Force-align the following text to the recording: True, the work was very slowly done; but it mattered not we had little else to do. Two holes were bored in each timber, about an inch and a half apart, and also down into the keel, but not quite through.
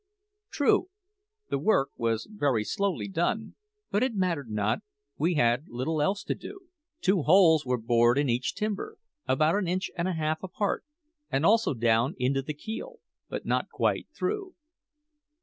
True, 0.49 0.89
the 1.49 1.59
work 1.59 1.89
was 1.95 2.27
very 2.27 2.63
slowly 2.63 3.07
done; 3.07 3.53
but 3.91 4.01
it 4.01 4.15
mattered 4.15 4.49
not 4.49 4.79
we 5.15 5.35
had 5.35 5.69
little 5.69 6.01
else 6.01 6.23
to 6.23 6.33
do. 6.33 6.61
Two 7.01 7.21
holes 7.21 7.67
were 7.67 7.77
bored 7.77 8.17
in 8.17 8.27
each 8.27 8.55
timber, 8.55 8.97
about 9.27 9.53
an 9.53 9.67
inch 9.67 9.91
and 9.95 10.07
a 10.07 10.13
half 10.13 10.41
apart, 10.41 10.83
and 11.29 11.45
also 11.45 11.75
down 11.75 12.15
into 12.17 12.41
the 12.41 12.55
keel, 12.55 12.95
but 13.29 13.45
not 13.45 13.69
quite 13.69 14.07
through. 14.17 14.55